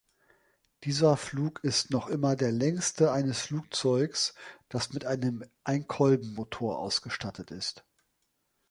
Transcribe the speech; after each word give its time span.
Dieser 0.83 1.15
Flug 1.15 1.63
ist 1.63 1.91
noch 1.91 2.07
immer 2.07 2.35
der 2.35 2.51
längste 2.51 3.11
eines 3.11 3.41
Flugzeugs, 3.41 4.33
das 4.67 4.93
mit 4.93 5.05
einem 5.05 5.43
Einkolbenmotor 5.63 6.79
ausgestattet 6.79 7.51
ist. 7.51 7.85